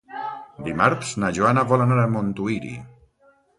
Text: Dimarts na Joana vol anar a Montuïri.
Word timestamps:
Dimarts 0.67 1.11
na 1.25 1.29
Joana 1.39 1.65
vol 1.73 1.85
anar 1.85 1.99
a 2.07 2.09
Montuïri. 2.17 2.75